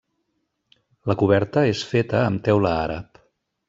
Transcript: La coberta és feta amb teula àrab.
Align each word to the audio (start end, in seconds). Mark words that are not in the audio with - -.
La 1.13 1.17
coberta 1.23 1.67
és 1.75 1.85
feta 1.93 2.25
amb 2.33 2.45
teula 2.51 2.77
àrab. 2.89 3.27